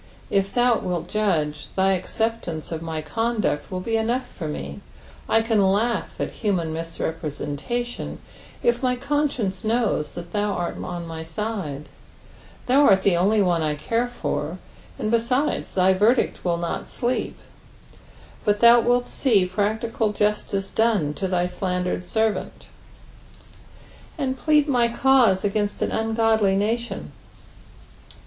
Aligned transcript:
It 0.31 0.55
thou 0.55 0.79
wilt 0.79 1.07
judge, 1.07 1.67
thy 1.75 1.91
acceptance 1.91 2.71
of 2.71 2.81
my 2.81 3.03
conduct 3.03 3.69
will 3.69 3.81
be 3.81 3.97
enough 3.97 4.25
for 4.25 4.47
me; 4.47 4.79
I 5.29 5.43
can 5.43 5.61
laugh 5.63 6.19
at 6.19 6.31
human 6.31 6.73
misrepresentation 6.73 8.17
if 8.63 8.81
my 8.81 8.95
conscience 8.95 9.63
knons 9.63 10.13
that 10.15 10.33
thou 10.33 10.53
art 10.53 10.83
on 10.83 11.05
my 11.05 11.23
side; 11.23 11.87
thou 12.65 12.81
art 12.87 13.03
the 13.03 13.15
only 13.15 13.43
one 13.43 13.61
I 13.61 13.75
core 13.75 14.07
for; 14.07 14.57
and 14.97 15.11
besides, 15.11 15.73
thy 15.73 15.93
verdict 15.93 16.43
will 16.43 16.57
not 16.57 16.87
sleep, 16.87 17.37
but 18.43 18.59
thou 18.59 18.81
nilt 18.81 19.05
see 19.07 19.45
practical 19.45 20.13
justice 20.13 20.71
done 20.71 21.13
to 21.13 21.27
thy 21.27 21.45
slandered 21.45 22.07
servant. 22.07 22.65
"And 24.17 24.35
plead 24.35 24.67
my 24.67 24.87
eauta 24.89 25.43
against 25.43 25.83
an 25.83 25.91
vngodljf 25.91 26.41
uni/on.'' 26.41 27.11